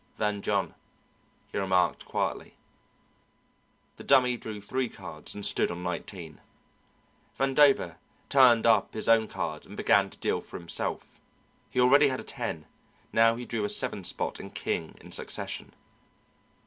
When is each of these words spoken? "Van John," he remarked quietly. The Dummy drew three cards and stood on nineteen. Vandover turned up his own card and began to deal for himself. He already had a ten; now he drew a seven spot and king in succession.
"Van 0.15 0.41
John," 0.41 0.73
he 1.51 1.59
remarked 1.59 2.05
quietly. 2.05 2.55
The 3.97 4.03
Dummy 4.03 4.35
drew 4.35 4.59
three 4.59 4.89
cards 4.89 5.35
and 5.35 5.45
stood 5.45 5.69
on 5.69 5.83
nineteen. 5.83 6.41
Vandover 7.37 7.97
turned 8.27 8.65
up 8.65 8.95
his 8.95 9.07
own 9.07 9.27
card 9.27 9.63
and 9.67 9.77
began 9.77 10.09
to 10.09 10.17
deal 10.17 10.41
for 10.41 10.57
himself. 10.57 11.19
He 11.69 11.79
already 11.79 12.07
had 12.07 12.19
a 12.19 12.23
ten; 12.23 12.65
now 13.13 13.35
he 13.35 13.45
drew 13.45 13.63
a 13.63 13.69
seven 13.69 14.03
spot 14.03 14.39
and 14.39 14.55
king 14.55 14.95
in 14.99 15.11
succession. 15.11 15.71